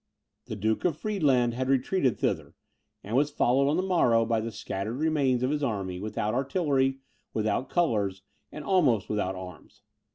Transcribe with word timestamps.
The 0.45 0.55
Duke 0.55 0.83
of 0.83 0.97
Friedland 0.97 1.53
had 1.53 1.69
retreated 1.69 2.17
thither, 2.17 2.55
and 3.03 3.15
was 3.15 3.29
followed 3.29 3.69
on 3.69 3.77
the 3.77 3.83
morrow 3.83 4.25
by 4.25 4.41
the 4.41 4.51
scattered 4.51 4.95
remains 4.97 5.43
of 5.43 5.51
his 5.51 5.61
army, 5.61 5.99
without 5.99 6.33
artillery, 6.33 7.01
without 7.35 7.69
colours, 7.69 8.23
and 8.51 8.65
almost 8.65 9.09
without 9.09 9.35
arms. 9.35 9.83